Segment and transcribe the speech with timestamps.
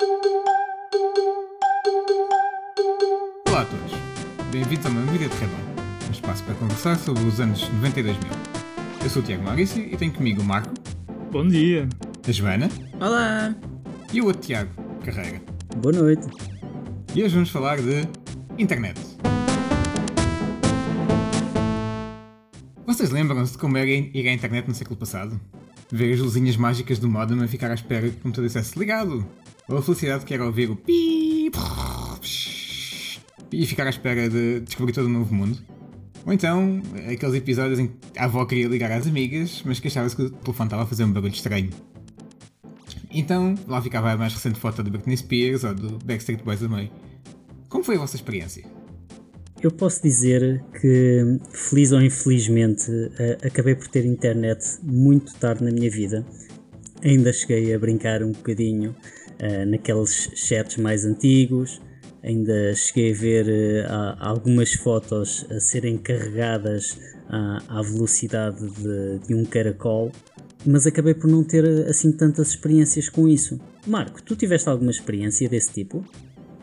[0.00, 0.42] Olá
[3.62, 3.92] a todos,
[4.52, 5.56] bem-vindos a uma Mídia de Redon,
[6.06, 8.30] um espaço para conversar sobre os anos 90 e 2000.
[9.02, 10.72] Eu sou o Tiago Maurício e tenho comigo o Marco,
[11.32, 11.88] Bom dia.
[12.28, 12.68] a Joana
[13.00, 13.52] Olá!
[14.12, 14.70] e o outro Tiago,
[15.04, 15.42] Carreira.
[15.78, 16.28] Boa noite.
[17.12, 18.06] E hoje vamos falar de
[18.56, 19.00] internet.
[22.86, 25.40] Vocês lembram-se de como era ir à internet no século passado?
[25.90, 29.26] Ver as luzinhas mágicas do modem a ficar à espera que o computador dissesse ligado?
[29.68, 31.50] A felicidade que era ouvir o pi
[33.52, 35.58] e ficar à espera de descobrir todo um novo mundo?
[36.24, 36.80] Ou então,
[37.12, 40.68] aqueles episódios em que a avó queria ligar às amigas, mas queixava-se que o telefone
[40.68, 41.68] estava a fazer um barulho estranho.
[43.10, 46.90] Então, lá ficava a mais recente foto do Britney Spears ou do Backstreet Boys mãe.
[47.68, 48.64] Como foi a vossa experiência?
[49.62, 55.70] Eu posso dizer que, feliz ou infelizmente, eh, acabei por ter internet muito tarde na
[55.70, 56.24] minha vida.
[57.02, 58.94] Ainda cheguei a brincar um bocadinho
[59.66, 61.80] naqueles chats mais antigos.
[62.22, 63.86] Ainda cheguei a ver eh,
[64.18, 70.10] algumas fotos a serem carregadas à, velocidade de, de um caracol,
[70.66, 73.60] mas acabei por não ter assim tantas experiências com isso.
[73.86, 76.04] Marco, tu tiveste alguma experiência desse tipo?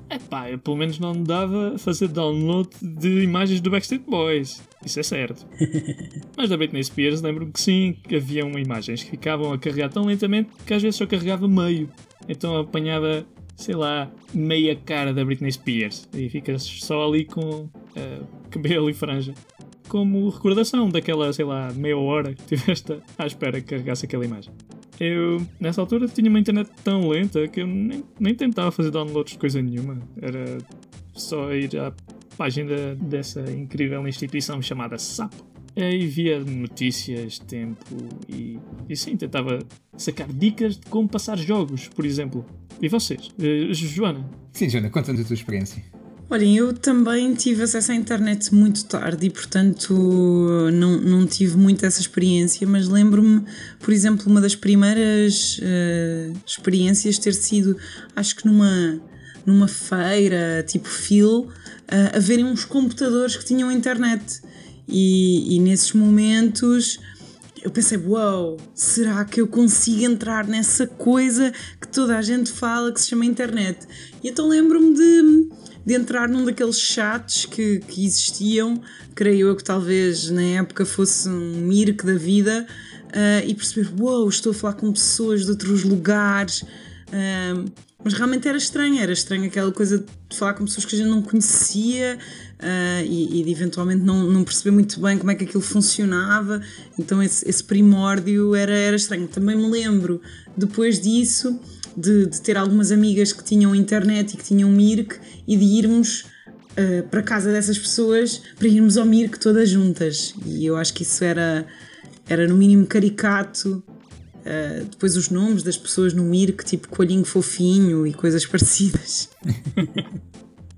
[0.10, 4.62] Epá, eu pelo menos não me dava fazer download de imagens do Backstreet Boys.
[4.86, 5.48] Isso é certo.
[6.38, 10.06] Mas da Britney Spears lembro-me que sim, que haviam imagens que ficavam a carregar tão
[10.06, 11.90] lentamente que às vezes só carregava meio.
[12.28, 16.08] Então apanhava, sei lá, meia cara da Britney Spears.
[16.14, 19.34] E ficas só ali com eh, cabelo e franja.
[19.88, 24.54] Como recordação daquela, sei lá, meia hora que tiveste à espera que carregasse aquela imagem.
[25.00, 29.34] Eu, nessa altura, tinha uma internet tão lenta que eu nem, nem tentava fazer downloads
[29.34, 30.00] de coisa nenhuma.
[30.22, 30.58] Era
[31.14, 31.94] só ir à
[32.38, 35.34] página dessa incrível instituição chamada SAP.
[35.78, 37.98] Aí via notícias, tempo
[38.30, 39.60] e, e sim, tentava
[39.98, 42.46] sacar dicas de como passar jogos, por exemplo.
[42.82, 43.30] E vocês?
[43.40, 44.26] Eh, Joana?
[44.54, 45.84] Sim, Joana, conta-nos a tua experiência.
[46.28, 49.94] Olhem, eu também tive acesso à internet muito tarde e, portanto,
[50.74, 53.44] não, não tive muito essa experiência, mas lembro-me,
[53.80, 57.78] por exemplo, uma das primeiras eh, experiências ter sido,
[58.16, 59.00] acho que numa,
[59.46, 61.48] numa feira, tipo Phil,
[61.88, 64.42] eh, a verem uns computadores que tinham internet.
[64.88, 67.00] E, e nesses momentos
[67.66, 71.52] eu pensei, uau, será que eu consigo entrar nessa coisa
[71.82, 73.88] que toda a gente fala que se chama internet?
[74.24, 75.50] E então lembro-me de,
[75.84, 78.80] de entrar num daqueles chats que, que existiam,
[79.16, 82.68] creio eu que talvez na época fosse um Mirk da vida,
[83.12, 86.64] ah, e perceber, uau, estou a falar com pessoas de outros lugares.
[87.12, 87.66] ah,
[88.06, 89.98] mas realmente era estranho, era estranho aquela coisa
[90.30, 92.20] de falar com pessoas que a gente não conhecia
[92.60, 96.62] ah, e, e de eventualmente não, não perceber muito bem como é que aquilo funcionava.
[97.00, 99.28] Então esse, esse primórdio era, era estranho.
[99.28, 100.22] Também me lembro,
[100.56, 101.60] depois disso,
[101.98, 105.18] de, de ter algumas amigas que tinham internet e que tinham Mirk
[105.48, 106.26] e de irmos
[106.78, 110.36] ah, para casa dessas pessoas para irmos ao Mirk todas juntas.
[110.46, 111.66] E eu acho que isso era,
[112.30, 113.84] era no mínimo caricato.
[114.46, 119.30] Uh, depois os nomes das pessoas no Mirk, tipo coelhinho fofinho e coisas parecidas.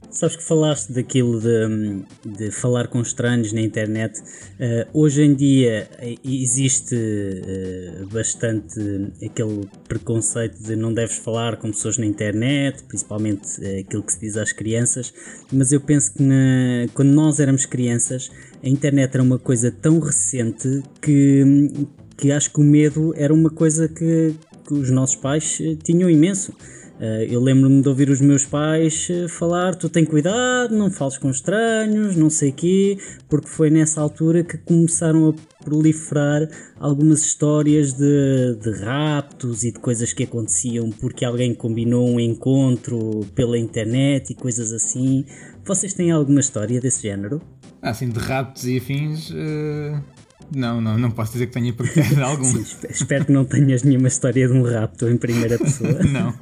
[0.10, 4.20] Sabes que falaste daquilo de, de falar com estranhos na internet.
[4.60, 8.80] Eh, hoje em dia eh, existe eh, bastante
[9.24, 14.20] aquele preconceito de não deves falar com pessoas na internet, principalmente eh, aquilo que se
[14.22, 15.14] diz às crianças.
[15.52, 18.32] Mas eu penso que na- quando nós éramos crianças,
[18.64, 21.44] a internet era uma coisa tão recente que,
[22.18, 24.34] que acho que o medo era uma coisa que,
[24.68, 26.52] que os nossos pais eh, tinham imenso.
[27.00, 31.18] Eh, eu lembro-me de ouvir os meus pais eh, falar: tu tem cuidado, não fales
[31.18, 32.98] com estranhos, não sei quê,
[33.30, 39.80] porque foi nessa altura que começaram a proliferar algumas histórias de, de raptos e de
[39.80, 45.24] coisas que aconteciam porque alguém combinou um encontro pela internet e coisas assim.
[45.64, 47.42] Vocês têm alguma história desse género?
[47.82, 49.32] Ah, assim, de raptos e afins.
[49.36, 50.02] eh,
[50.56, 52.60] Não, não, não posso dizer que tenha partilhado algum.
[52.60, 56.02] Espe- Espero que não tenhas nenhuma história de um rapto em primeira pessoa.
[56.04, 56.34] não.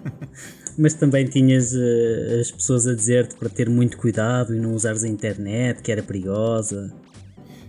[0.78, 5.04] Mas também tinhas eh, as pessoas a dizer-te para ter muito cuidado e não usares
[5.04, 6.94] a internet, que era perigosa.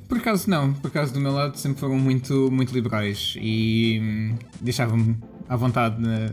[0.09, 4.35] Por acaso não, por acaso do meu lado sempre foram muito, muito liberais e hum,
[4.61, 5.17] deixavam-me
[5.49, 6.31] à vontade na,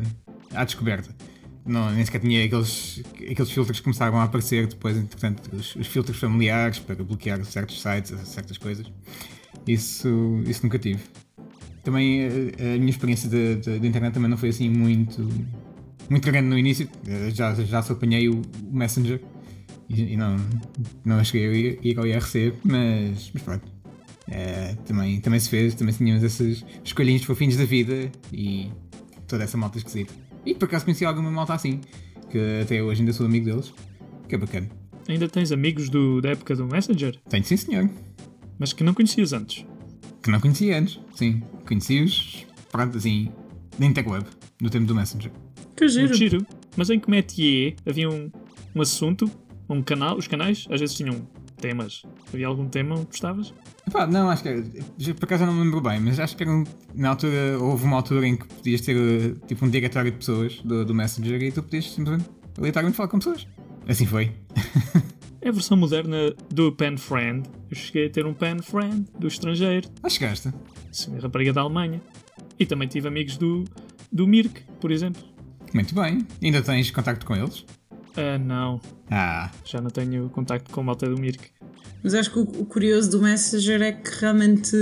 [0.53, 1.09] à descoberta.
[1.65, 3.01] Não, nem sequer tinha aqueles,
[3.31, 7.81] aqueles filtros que começaram a aparecer depois, entretanto, os, os filtros familiares para bloquear certos
[7.81, 8.85] sites, certas coisas.
[9.67, 11.01] Isso, isso nunca tive.
[11.83, 12.27] Também a,
[12.75, 15.27] a minha experiência de internet também não foi assim muito,
[16.09, 16.87] muito grande no início.
[17.07, 19.21] Eh, Já, já só apanhei o Messenger
[19.89, 20.37] e, e não,
[21.03, 23.71] não cheguei a ir, ao IRC, mas, mas pronto.
[24.29, 28.69] Eh, também, também se fez, também tínhamos esses escolhinhos fofinhos da vida e
[29.27, 30.13] toda essa malta esquisita.
[30.45, 31.81] E por acaso conheci alguma malta assim,
[32.29, 33.73] que até hoje ainda sou amigo deles,
[34.27, 34.69] que é bacana.
[35.09, 37.89] Ainda tens amigos do, da época do Messenger, Tenho sim senhor,
[38.59, 39.65] mas que não conhecias antes.
[40.21, 41.41] que não conhecia antes, sim.
[41.67, 43.29] Conheci-os, pronto, assim,
[43.79, 44.25] na Interweb,
[44.61, 45.31] no tempo do Messenger.
[45.75, 46.05] Que giro.
[46.07, 46.47] Muito giro.
[46.77, 48.31] Mas em que métier havia um,
[48.75, 49.29] um assunto,
[49.69, 51.27] um canal, os canais às vezes tinham
[51.57, 52.03] temas.
[52.33, 53.53] Havia algum tema onde gostavas?
[53.87, 56.51] Epá, não, acho que por acaso eu não me lembro bem, mas acho que era
[56.51, 56.63] um-
[56.95, 60.59] na altura, houve uma altura em que podias ter uh, tipo um diretório de pessoas
[60.63, 63.45] do, do Messenger e tu podias simplesmente aleatoriamente falar com pessoas.
[63.87, 64.31] Assim foi.
[65.43, 67.49] É a versão moderna do pen friend.
[67.69, 70.53] Eu cheguei a ter um pen friend do estrangeiro, Ah, chegaste.
[70.91, 72.01] sim, a rapariga da Alemanha.
[72.59, 73.65] E também tive amigos do,
[74.11, 75.21] do Mirk, por exemplo.
[75.73, 76.25] Muito bem.
[76.41, 77.65] Ainda tens contacto com eles?
[78.15, 78.79] Ah, não,
[79.09, 81.49] Ah, já não tenho contacto com a malta do Mirk.
[82.03, 84.75] Mas acho que o, o curioso do Messenger é que realmente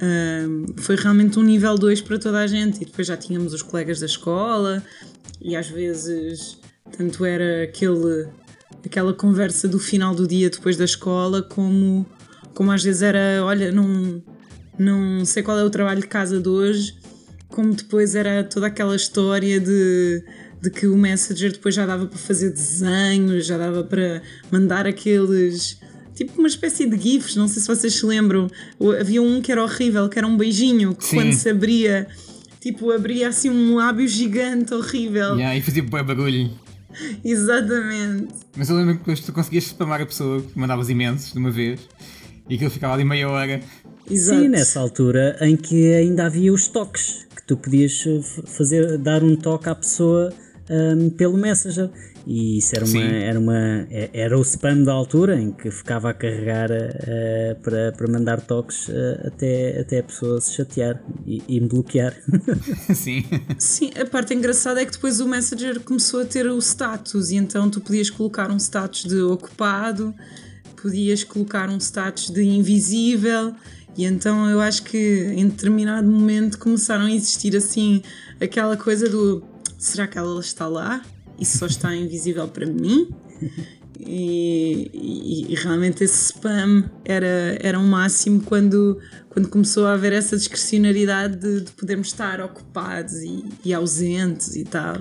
[0.00, 2.80] ahm, foi realmente um nível 2 para toda a gente.
[2.82, 4.82] E depois já tínhamos os colegas da escola
[5.40, 6.58] e às vezes
[6.96, 8.28] tanto era aquele,
[8.84, 12.06] aquela conversa do final do dia depois da escola, como,
[12.54, 14.22] como às vezes era, olha, não,
[14.78, 16.94] não sei qual é o trabalho de casa de hoje,
[17.48, 20.24] como depois era toda aquela história de,
[20.62, 25.78] de que o Messenger depois já dava para fazer desenhos, já dava para mandar aqueles.
[26.14, 28.48] Tipo uma espécie de GIFs, não sei se vocês se lembram.
[28.98, 31.16] Havia um que era horrível, que era um beijinho, que Sim.
[31.16, 32.06] quando se abria,
[32.60, 35.36] tipo, abria assim um lábio gigante, horrível.
[35.36, 36.50] yeah, e fazia bué barulho.
[37.24, 38.34] Exatamente.
[38.56, 41.50] Mas eu lembro que depois tu conseguias spamar a pessoa, que mandavas imensos de uma
[41.50, 41.80] vez,
[42.48, 43.60] e aquilo ficava ali meia hora.
[44.10, 44.40] Exato.
[44.40, 49.22] Sim, nessa altura em que ainda havia os toques, que tu podias eh, fazer, dar
[49.22, 50.32] um toque à pessoa
[50.70, 51.90] ahm, pelo Messenger.
[52.26, 53.14] E isso era, uma, Sim.
[53.14, 57.92] era, uma, é- era o spam da altura em que ficava a carregar eh, para,
[57.92, 62.14] para mandar toques eh, até, até a pessoa se chatear e, e me bloquear.
[62.88, 63.24] assim.
[63.58, 67.36] Sim, a parte engraçada é que depois o Messenger começou a ter o status e
[67.36, 70.14] então tu podias colocar um status de ocupado,
[70.80, 73.54] podias colocar um status de invisível
[73.96, 78.02] e então eu acho que em determinado momento começaram a existir assim
[78.40, 79.42] aquela coisa do
[79.80, 81.02] será que ela está lá?
[81.38, 83.08] E só está invisível para mim?
[84.02, 88.98] E, e- e realmente esse spam era, era um máximo quando,
[89.28, 94.64] quando começou a haver essa discrecionalidade de, de podermos estar ocupados e, e ausentes e
[94.64, 94.96] tal,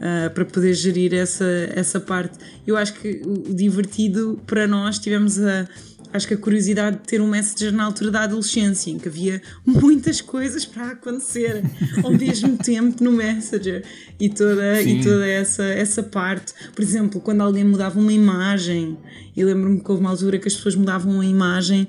[0.00, 1.44] ah, para poder gerir essa,
[1.74, 2.38] essa parte.
[2.64, 5.68] Eu acho que o divertido para nós tivemos a.
[6.12, 9.42] Acho que a curiosidade de ter um Messenger na altura da adolescência, em que havia
[9.64, 11.62] muitas coisas para acontecer
[12.02, 13.84] ao mesmo tempo no Messenger
[14.18, 16.54] e toda, e toda essa, essa parte.
[16.74, 18.96] Por exemplo, quando alguém mudava uma imagem,
[19.36, 21.86] e lembro-me que houve uma altura que as pessoas mudavam a imagem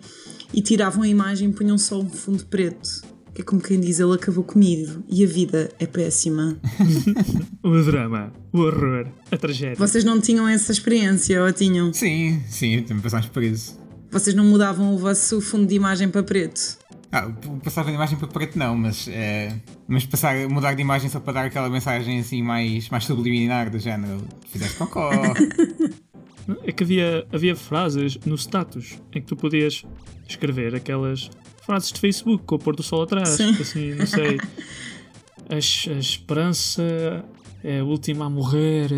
[0.54, 3.08] e tiravam a imagem e punham só um fundo preto.
[3.34, 6.60] Que é como quem diz, ele acabou comigo e a vida é péssima.
[7.62, 9.76] O drama, o horror, a tragédia.
[9.76, 11.94] Vocês não tinham essa experiência ou tinham?
[11.94, 13.79] Sim, sim, também passámos por isso.
[14.12, 16.78] Vocês não mudavam o vosso fundo de imagem para preto?
[17.12, 17.32] Ah,
[17.64, 19.56] passar de imagem para preto não, mas, é,
[19.88, 23.80] mas passar, mudar de imagem só para dar aquela mensagem assim mais, mais subliminar do
[23.80, 24.24] género.
[24.50, 25.12] Fizeste cocó.
[26.64, 29.84] É que havia, havia frases no status em que tu podias
[30.28, 31.30] escrever aquelas
[31.64, 33.30] frases de Facebook com o pôr do sol atrás.
[33.30, 33.52] Sim.
[33.52, 34.40] Assim, não sei.
[35.48, 37.24] A, a esperança
[37.64, 38.90] é a última a morrer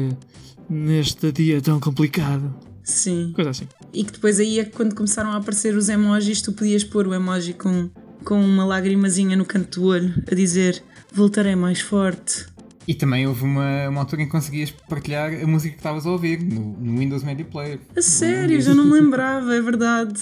[0.69, 2.53] neste dia tão complicado.
[2.83, 3.31] Sim.
[3.33, 3.67] Coisa assim.
[3.93, 7.07] E que depois aí é que quando começaram a aparecer os emojis, tu podias pôr
[7.07, 7.89] o emoji com,
[8.23, 10.81] com uma lagrimazinha no canto do olho a dizer
[11.13, 12.45] voltarei mais forte.
[12.87, 16.09] e também houve uma, uma altura em que conseguias partilhar a música que estavas a
[16.11, 17.79] ouvir no, no Windows Media Player.
[17.95, 20.19] A sério, já não me lembrava, é verdade.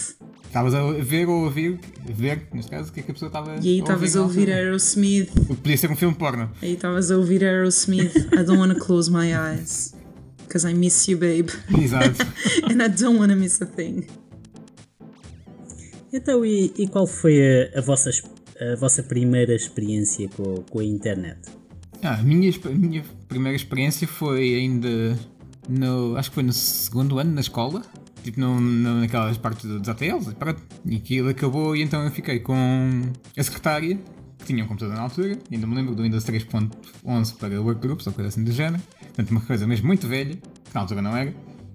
[0.48, 3.28] Estavas a ver ou a ouvir, ver, neste caso, o que é que a pessoa
[3.30, 4.50] estava E aí estavas a ouvir.
[4.50, 6.50] Aerosmith, O que podia ser um filme porno.
[6.60, 9.94] aí estavas a ouvir Aerosmith, I don't wanna close my eyes.
[10.50, 11.48] Because I miss you, babe.
[11.80, 12.26] Exato.
[12.70, 14.08] And I don't wanna miss a thing.
[16.12, 18.10] Então, e, e qual foi a, a vossa,
[18.60, 21.38] a vossa primeira experiência com, com a internet?
[22.02, 25.18] Ah, a, minha, a minha primeira experiência foi ainda
[25.68, 26.16] no.
[26.18, 27.84] Acho que foi no segundo ano na escola.
[28.24, 30.32] Tipo no, no- naquelas partes do- dos ATLs.
[30.32, 30.62] e pronto.
[30.86, 32.56] E aquilo acabou e então eu fiquei com
[33.38, 33.98] a secretária,
[34.40, 35.38] que tinha um computador na altura.
[35.52, 38.82] Ainda me lembro do Windows 3.11 para workgroups ou coisa assim do género.
[39.20, 41.34] Portanto, uma coisa mesmo muito velha, que na altura não era.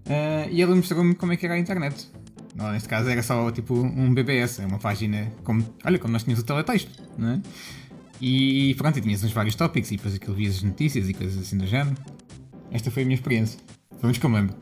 [0.08, 2.10] Ah, e ela mostrou-me como é que era a internet.
[2.54, 5.62] Não, neste caso era só tipo um BBS, é uma página como.
[5.84, 7.42] Olha, como nós tínhamos o teletexto, não é?
[8.18, 11.38] E pronto, e tinhas uns vários tópicos e depois aquilo vias as notícias e coisas
[11.38, 11.94] assim do género.
[12.70, 13.60] Esta foi a minha experiência.
[14.00, 14.56] Que eu me lembro.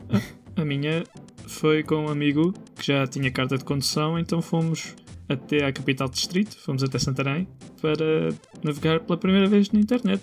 [0.57, 1.05] A minha
[1.47, 4.93] foi com um amigo que já tinha carta de condução, então fomos
[5.29, 7.47] até à capital distrito, fomos até Santarém
[7.81, 8.29] para
[8.61, 10.21] navegar pela primeira vez na internet.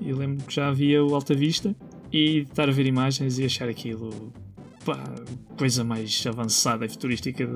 [0.00, 1.74] E lembro que já havia o Alta Vista
[2.12, 4.32] e estar a ver imagens e achar aquilo
[4.84, 4.98] pá,
[5.56, 7.48] coisa mais avançada e futurística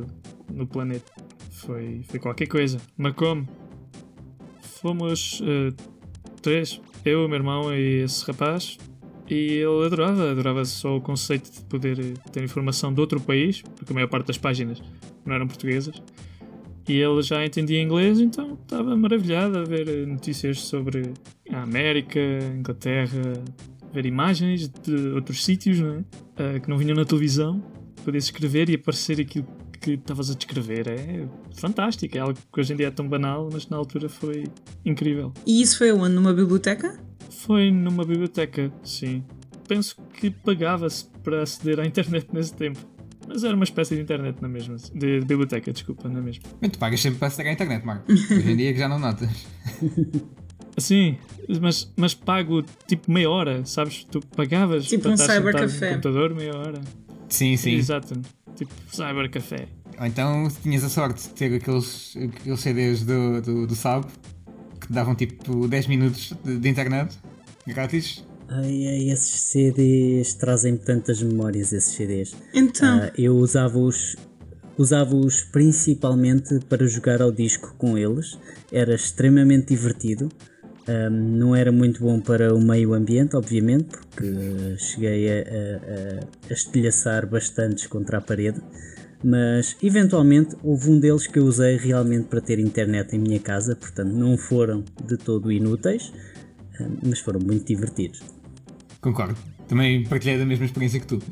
[0.53, 1.13] no planeta.
[1.51, 2.79] Foi, foi qualquer coisa.
[2.97, 3.49] Marcou-me.
[4.61, 5.75] Fomos uh,
[6.41, 8.79] três, eu, o meu irmão e esse rapaz.
[9.29, 13.93] E ele adorava, adorava só o conceito de poder ter informação de outro país, porque
[13.93, 14.81] a maior parte das páginas
[15.25, 16.01] não eram portuguesas.
[16.89, 21.13] E ele já entendia inglês, então estava maravilhado a ver notícias sobre
[21.51, 22.21] a América,
[22.57, 23.43] Inglaterra,
[23.93, 26.57] ver imagens de outros sítios não é?
[26.57, 27.61] uh, que não vinham na televisão,
[28.05, 29.47] poder escrever e aparecer aquilo
[29.81, 30.89] que estavas a descrever.
[30.89, 34.45] É fantástico, é algo que hoje em dia é tão banal, mas na altura foi
[34.85, 35.33] incrível.
[35.47, 36.15] E isso foi onde?
[36.15, 36.99] Numa biblioteca?
[37.31, 39.25] Foi numa biblioteca, sim.
[39.69, 42.79] Penso que pagava-se para aceder à internet nesse tempo.
[43.37, 44.77] Mas era uma espécie de internet na mesma.
[44.95, 46.43] De, de biblioteca, desculpa, na mesma.
[46.59, 48.11] Mas tu pagas sempre para aceder à internet, Marco.
[48.11, 49.29] Hoje em dia que já não notas.
[50.79, 51.19] Sim,
[51.61, 54.05] mas, mas pago tipo meia hora, sabes?
[54.05, 55.87] Tu pagavas tipo para um estar cybercafé.
[55.87, 56.81] no computador meia hora.
[57.29, 57.75] Sim, sim.
[57.75, 58.19] Exato,
[58.55, 59.69] tipo cybercafé.
[59.99, 64.07] Ou então tinhas a sorte de ter aqueles, aqueles CDs do, do, do SAB
[64.81, 67.15] que davam tipo 10 minutos de, de internet
[67.67, 68.25] grátis.
[68.49, 72.35] Ai, ai, esses CDs trazem tantas memórias, esses CDs.
[72.55, 73.01] Então.
[73.03, 74.17] Ah, eu usava-os
[74.79, 78.39] usava-os principalmente para jogar ao disco com eles.
[78.71, 80.29] Era extremamente divertido.
[80.89, 86.53] Um, não era muito bom para o meio ambiente, obviamente, porque cheguei a, a, a
[86.53, 88.61] estilhaçar bastantes contra a parede.
[89.25, 93.75] Mas eventualmente houve um deles que eu usei realmente para ter internet em minha casa,
[93.75, 96.13] portanto não foram de todo inúteis,
[97.03, 98.23] mas foram muito divertidos.
[99.07, 99.37] Concordo.
[99.69, 101.23] Também partilhei da mesma experiência que tu.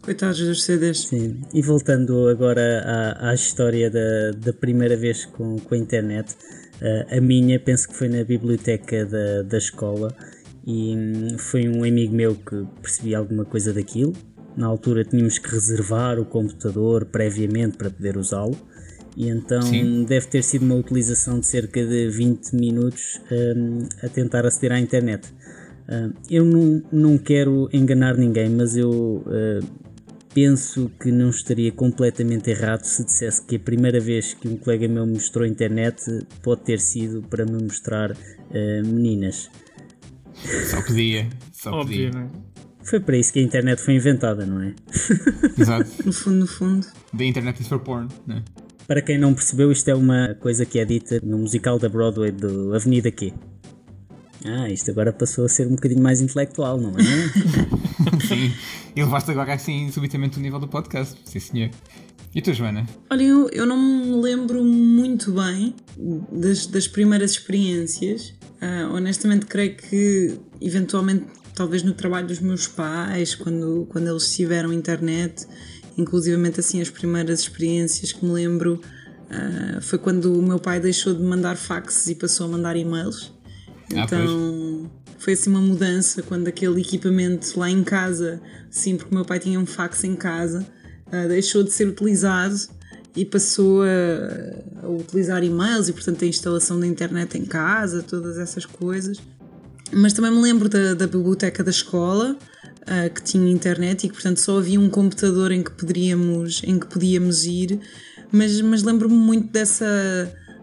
[0.00, 1.00] Coitados dos CDs.
[1.00, 6.32] Sim, e voltando agora à, à história da, da primeira vez com, com a internet,
[6.80, 10.16] uh, a minha penso que foi na biblioteca da, da escola
[10.66, 14.14] e hum, foi um amigo meu que percebia alguma coisa daquilo.
[14.56, 18.56] Na altura tínhamos que reservar o computador previamente para poder usá-lo.
[19.14, 20.04] E então Sim.
[20.04, 24.80] deve ter sido uma utilização de cerca de 20 minutos um, a tentar aceder à
[24.80, 25.28] internet.
[25.90, 29.66] Uh, eu não, não quero enganar ninguém, mas eu uh,
[30.32, 34.86] penso que não estaria completamente errado se dissesse que a primeira vez que um colega
[34.86, 36.00] meu me mostrou a internet
[36.42, 39.50] pode ter sido para me mostrar uh, meninas.
[40.70, 41.28] Só podia.
[41.52, 42.20] Só Óbvio, podia.
[42.20, 42.50] não é?
[42.82, 44.74] Foi para isso que a internet foi inventada, não é?
[45.58, 45.90] Exato.
[46.06, 46.86] No fundo, no fundo.
[47.16, 48.08] The internet is for porn.
[48.26, 48.42] Né?
[48.86, 52.30] Para quem não percebeu, isto é uma coisa que é dita no musical da Broadway
[52.30, 53.32] do Avenida Q.
[54.44, 57.02] Ah, isto agora passou a ser um bocadinho mais intelectual, não é?
[58.26, 58.52] Sim.
[58.96, 61.16] E levaste agora assim subitamente o nível do podcast.
[61.24, 61.70] Sim, senhor.
[62.34, 62.86] E tu, Joana?
[63.10, 65.74] Olha, eu, eu não me lembro muito bem
[66.32, 68.34] das, das primeiras experiências.
[68.60, 74.72] Ah, honestamente, creio que eventualmente, talvez no trabalho dos meus pais, quando, quando eles tiveram
[74.72, 75.46] internet,
[75.98, 78.80] inclusivamente assim, as primeiras experiências que me lembro
[79.28, 83.32] ah, foi quando o meu pai deixou de mandar faxes e passou a mandar e-mails.
[83.94, 89.14] Ah, Então foi assim uma mudança quando aquele equipamento lá em casa, sim, porque o
[89.14, 90.66] meu pai tinha um fax em casa,
[91.12, 92.56] ah, deixou de ser utilizado
[93.14, 98.38] e passou a, a utilizar e-mails e portanto a instalação da internet em casa, todas
[98.38, 99.18] essas coisas.
[99.92, 102.36] Mas também me lembro da, da biblioteca da escola
[102.86, 106.78] ah, que tinha internet e que portanto só havia um computador em que poderíamos, em
[106.78, 107.80] que podíamos ir,
[108.32, 109.84] mas, mas lembro-me muito dessa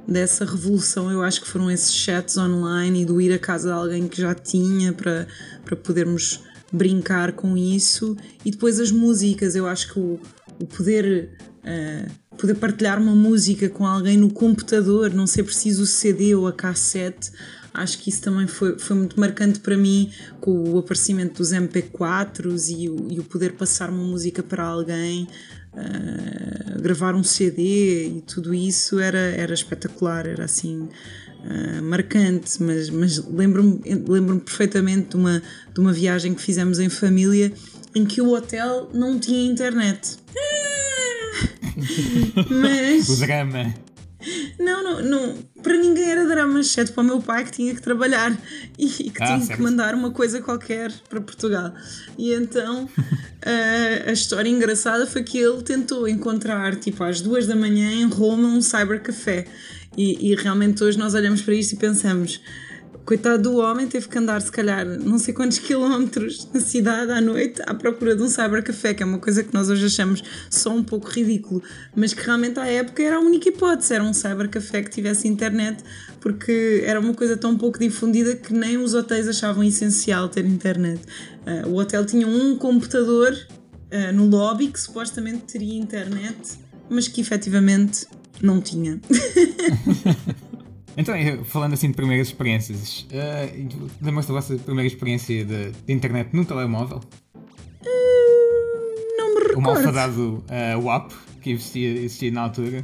[0.07, 3.73] dessa revolução, eu acho que foram esses chats online e do ir à casa de
[3.73, 5.27] alguém que já tinha para,
[5.65, 6.39] para podermos
[6.71, 8.15] brincar com isso.
[8.45, 10.19] E depois as músicas, eu acho que o,
[10.59, 11.29] o poder
[11.63, 16.47] uh, poder partilhar uma música com alguém no computador, não ser preciso o CD ou
[16.47, 17.31] a cassete,
[17.73, 22.75] acho que isso também foi, foi muito marcante para mim com o aparecimento dos MP4s
[22.75, 25.27] e o, e o poder passar uma música para alguém
[25.77, 30.89] Uh, gravar um CD e tudo isso era, era espetacular, era assim
[31.43, 35.43] uh, marcante, mas, mas lembro-me lembro perfeitamente de uma,
[35.74, 37.53] de uma viagem que fizemos em família
[37.93, 40.17] em que o hotel não tinha internet.
[42.50, 43.07] mas.
[44.60, 47.81] Não, não, não, para ninguém era drama, exceto para o meu pai que tinha que
[47.81, 48.38] trabalhar
[48.77, 49.55] e que Ah, tinha certo.
[49.57, 51.74] que mandar uma coisa qualquer para Portugal.
[52.17, 52.89] E então
[53.46, 58.05] a, a história engraçada foi que ele tentou encontrar, tipo, às duas da manhã em
[58.07, 59.46] Roma, um cybercafé.
[59.96, 62.39] E, e realmente hoje nós olhamos para isto e pensamos.
[63.07, 67.21] Coitado do homem teve que andar, se calhar, não sei quantos quilómetros na cidade à
[67.21, 70.71] noite à procura de um cybercafé, que é uma coisa que nós hoje achamos só
[70.75, 71.63] um pouco ridículo,
[71.95, 75.81] mas que realmente à época era a única hipótese, era um cybercafé que tivesse internet,
[76.19, 80.99] porque era uma coisa tão pouco difundida que nem os hotéis achavam essencial ter internet.
[81.45, 86.59] Uh, o hotel tinha um computador uh, no lobby que supostamente teria internet,
[86.89, 88.05] mas que efetivamente
[88.41, 88.99] não tinha.
[90.97, 96.29] Então, falando assim de primeiras experiências, uh, lembra-se da vossa primeira experiência de, de internet
[96.33, 97.01] no telemóvel?
[97.85, 99.59] Uh, não me recordo.
[99.59, 102.83] O malfadado uh, WAP que existia, existia na altura?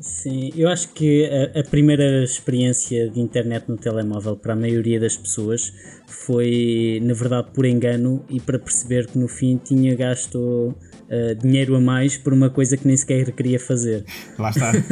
[0.00, 4.98] Sim, eu acho que a, a, primeira experiência de internet no telemóvel para a maioria
[4.98, 5.72] das pessoas
[6.06, 11.76] foi, na verdade, por engano e para perceber que no fim tinha gasto uh, dinheiro
[11.76, 14.04] a mais por uma coisa que nem sequer queria fazer.
[14.36, 14.72] Lá está.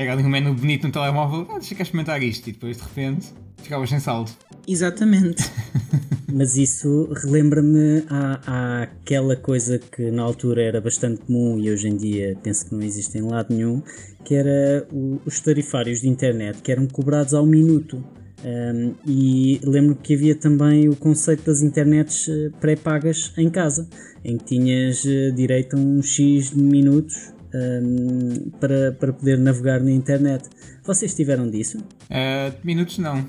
[0.00, 2.82] Era ali um menu bonito no telemóvel, ah, deixa cá experimentar isto, e depois de
[2.84, 3.28] repente
[3.62, 4.30] ficavas sem saldo.
[4.66, 5.42] Exatamente.
[6.32, 8.02] Mas isso relembra-me
[8.46, 12.80] àquela coisa que na altura era bastante comum e hoje em dia penso que não
[12.80, 13.82] existe em lado nenhum,
[14.24, 18.02] que era o, os tarifários de internet que eram cobrados ao minuto.
[18.42, 23.86] Um, e lembro que havia também o conceito das internets eh, pré-pagas em casa,
[24.24, 29.80] em que tinhas eh, direito a um X de minutos um, para, para poder navegar
[29.80, 30.48] na internet.
[30.84, 31.78] Vocês tiveram disso?
[31.78, 33.24] Uh, minutos não.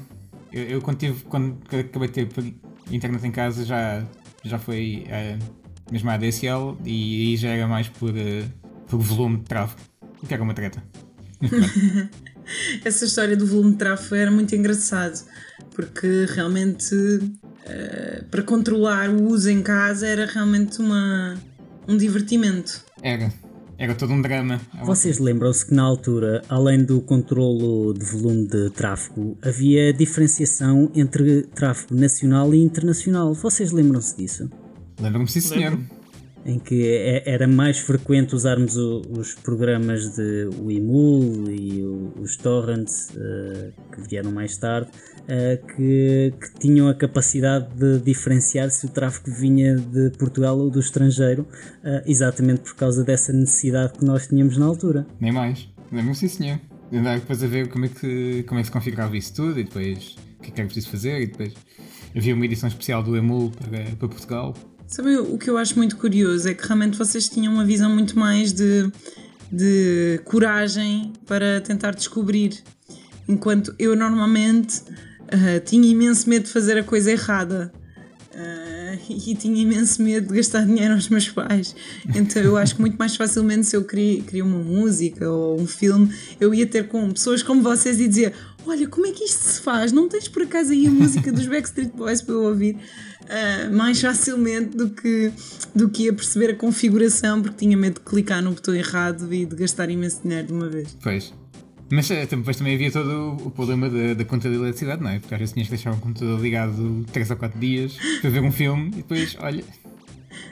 [0.51, 2.53] Eu, eu quando, tive, quando acabei de ter
[2.91, 4.05] internet em casa já,
[4.43, 8.45] já foi uh, mesmo a ADSL e aí já era mais por, uh,
[8.87, 9.81] por volume de tráfego,
[10.21, 10.83] o que era uma treta.
[12.83, 15.25] Essa história do volume de tráfego era muito engraçado
[15.73, 21.37] porque realmente uh, para controlar o uso em casa era realmente uma,
[21.87, 22.83] um divertimento.
[23.01, 23.31] Era.
[23.81, 24.61] Era todo um drama.
[24.83, 31.41] Vocês lembram-se que na altura, além do controlo de volume de tráfego, havia diferenciação entre
[31.47, 33.33] tráfego nacional e internacional.
[33.33, 34.47] Vocês lembram-se disso?
[34.99, 35.79] Lembro-me, sim, senhor.
[36.43, 41.83] Em que é, era mais frequente usarmos os programas de Wimul e
[42.19, 48.71] os torrents uh, que vieram mais tarde uh, que, que, tinham a capacidade de diferenciar
[48.71, 53.93] se o tráfego vinha de Portugal ou do estrangeiro, uh, exatamente por causa dessa necessidade
[53.93, 55.05] que nós tínhamos na altura.
[55.19, 55.69] Nem mais.
[55.91, 56.59] Lembro-me, sim, senhor.
[56.91, 59.63] Andar depois a ver como é, que, como é que se configurava isso tudo e
[59.63, 61.53] depois o que é que era preciso fazer e depois
[62.15, 64.53] havia uma edição especial do Emul para, para Portugal.
[64.91, 68.19] Sabe, o que eu acho muito curioso é que realmente vocês tinham uma visão muito
[68.19, 68.91] mais de,
[69.49, 72.61] de coragem para tentar descobrir,
[73.27, 74.83] enquanto eu normalmente
[75.31, 77.71] Uh, tinha imenso medo de fazer a coisa errada.
[78.33, 81.73] Uh, e tinha imenso medo de gastar dinheiro aos meus pais.
[82.13, 85.65] Então eu acho que muito mais facilmente se eu queria, queria uma música ou um
[85.65, 88.33] filme, eu ia ter com pessoas como vocês e dizer:
[88.65, 89.93] Olha, como é que isto se faz?
[89.93, 92.77] Não tens por acaso aí a música dos Backstreet Boys para eu ouvir?
[93.21, 95.31] Uh, mais facilmente do que,
[95.73, 99.45] do que ia perceber a configuração, porque tinha medo de clicar no botão errado e
[99.45, 100.97] de gastar imenso dinheiro de uma vez.
[101.01, 101.33] Pois.
[101.91, 105.19] Mas eh, depois também havia todo o problema da, da conta de eletricidade, não é?
[105.19, 108.41] Porque às vezes tinhas que deixar o computador ligado 3 ou 4 dias para ver
[108.41, 109.63] um filme e depois, olha.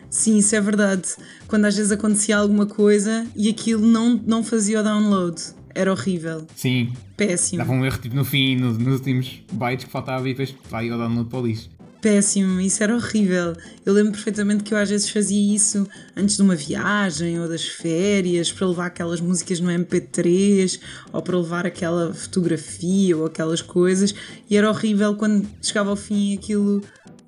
[0.09, 1.07] Sim, isso é verdade.
[1.47, 5.41] Quando às vezes acontecia alguma coisa e aquilo não, não fazia o download.
[5.73, 6.45] Era horrível.
[6.55, 6.91] Sim.
[7.15, 7.59] Péssimo.
[7.59, 10.91] Dava um erro tipo, no fim, no, nos últimos bytes que faltava e depois vai
[10.91, 11.69] o download para o lixo
[12.01, 13.53] péssimo, isso era horrível.
[13.85, 17.65] Eu lembro perfeitamente que eu às vezes fazia isso antes de uma viagem ou das
[17.65, 20.79] férias, para levar aquelas músicas no MP3
[21.11, 24.13] ou para levar aquela fotografia ou aquelas coisas,
[24.49, 26.81] e era horrível quando chegava ao fim aquilo,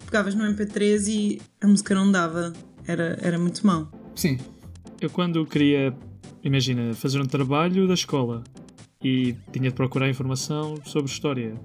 [0.06, 2.54] pegavas no MP3 e a música não dava.
[2.88, 3.92] Era, era muito mau.
[4.16, 4.38] Sim.
[5.00, 5.96] Eu quando queria,
[6.44, 8.44] imagina, fazer um trabalho da escola
[9.04, 11.56] e tinha de procurar informação sobre história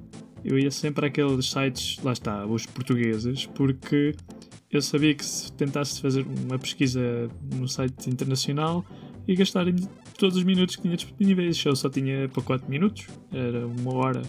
[0.45, 4.15] eu ia sempre àqueles sites, lá está, os portugueses, porque
[4.71, 8.85] eu sabia que se tentasse fazer uma pesquisa no site internacional
[9.27, 9.67] ia gastar
[10.19, 11.63] todos os minutos que tinha disponíveis.
[11.65, 14.23] Eu só tinha para 4 minutos, era uma hora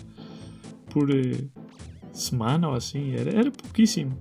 [0.90, 1.46] por eh,
[2.12, 4.18] semana ou assim, era, era pouquíssimo.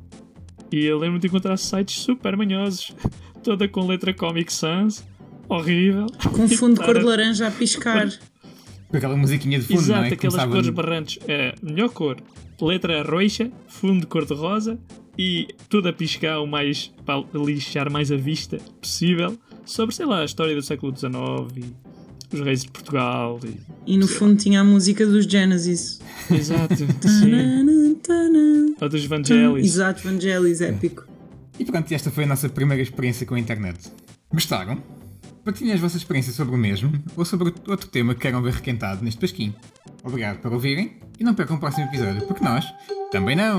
[0.70, 2.94] E eu lembro de encontrar sites super manhosos,
[3.42, 5.04] toda com letra Comic Sans,
[5.48, 6.06] horrível.
[6.34, 8.08] Com fundo de cor de laranja a piscar.
[8.96, 10.12] Com aquela musiquinha de fundo, Exato, não é?
[10.12, 11.18] aquelas Começava cores barrantes.
[11.28, 12.16] É, melhor cor.
[12.58, 14.78] Letra roxa, fundo de cor de rosa
[15.18, 20.22] e tudo a piscar o mais para lixar mais a vista possível sobre, sei lá,
[20.22, 21.12] a história do século XIX
[22.32, 23.38] e os reis de Portugal.
[23.44, 26.00] E, e no fundo tinha a música dos Genesis.
[26.30, 26.74] Exato,
[27.06, 27.96] sim.
[28.80, 29.66] Ou dos Vangelis.
[29.66, 31.06] Exato, Vangelis, épico.
[31.58, 33.78] E pronto, esta foi a nossa primeira experiência com a internet.
[34.32, 34.82] Gostaram?
[35.46, 39.04] Partilhem as vossas experiências sobre o mesmo ou sobre outro tema que queiram ver requentado
[39.04, 39.54] neste pasquinho.
[40.02, 42.66] Obrigado por ouvirem e não percam o próximo episódio, porque nós
[43.12, 43.56] também não!